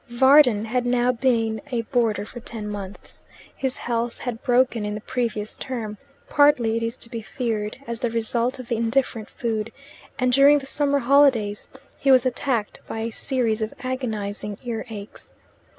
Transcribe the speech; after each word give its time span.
Varden 0.09 0.65
had 0.65 0.83
now 0.83 1.11
been 1.11 1.61
a 1.71 1.83
boarder 1.83 2.25
for 2.25 2.39
ten 2.39 2.67
months. 2.67 3.23
His 3.55 3.77
health 3.77 4.17
had 4.17 4.41
broken 4.41 4.83
in 4.83 4.95
the 4.95 5.01
previous 5.01 5.55
term, 5.55 5.99
partly, 6.27 6.75
it 6.75 6.81
is 6.81 6.97
to 6.97 7.09
be 7.11 7.21
feared, 7.21 7.77
as 7.85 7.99
the 7.99 8.09
result 8.09 8.57
of 8.57 8.67
the 8.67 8.77
indifferent 8.77 9.29
food 9.29 9.71
and 10.17 10.33
during 10.33 10.57
the 10.57 10.65
summer 10.65 10.97
holidays 10.97 11.69
he 11.99 12.09
was 12.09 12.25
attacked 12.25 12.81
by 12.87 13.01
a 13.01 13.11
series 13.11 13.61
of 13.61 13.75
agonizing 13.83 14.57
earaches. 14.65 15.33